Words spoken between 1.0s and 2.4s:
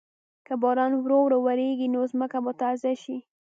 ورو ورو وریږي، نو ځمکه